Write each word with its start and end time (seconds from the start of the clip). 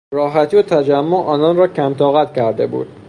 راحتی 0.13 0.57
و 0.57 0.61
تجمل 0.61 1.13
آنان 1.17 1.55
را 1.57 1.67
کمطاقت 1.67 2.33
کرده 2.33 2.67
بود. 2.67 2.87